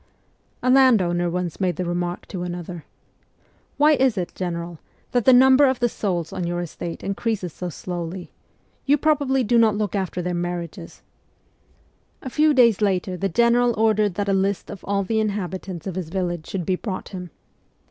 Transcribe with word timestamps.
A 0.63 0.71
landowner 0.71 1.29
once 1.29 1.61
made 1.61 1.75
the 1.75 1.85
remark 1.85 2.25
to 2.29 2.41
another,' 2.41 2.85
Why 3.77 3.91
is 3.93 4.17
it, 4.17 4.33
general, 4.33 4.79
that 5.11 5.25
the 5.25 5.31
number 5.31 5.67
of 5.67 5.79
the 5.79 5.87
souls 5.89 6.33
on 6.33 6.47
your 6.47 6.59
estate 6.59 7.03
increases 7.03 7.53
so 7.53 7.69
slowly? 7.69 8.31
You 8.87 8.97
probably 8.97 9.43
do 9.43 9.59
not 9.59 9.75
look 9.77 9.93
after 9.95 10.23
their 10.23 10.33
marriages.' 10.33 11.03
CO 11.03 12.23
MEMOIRS 12.23 12.23
OF 12.23 12.23
A 12.23 12.25
REVOLUTIONIST 12.25 12.33
A 12.33 12.35
few 12.41 12.53
days 12.55 12.81
later 12.81 13.15
the 13.17 13.29
general 13.29 13.75
ordered 13.79 14.15
that 14.15 14.27
a 14.27 14.33
list 14.33 14.71
of 14.71 14.83
all 14.85 15.03
the 15.03 15.19
inhabitants 15.19 15.85
of 15.85 15.93
his 15.93 16.09
village 16.09 16.47
should 16.47 16.65
be 16.65 16.75
brought 16.75 17.09
him. 17.09 17.29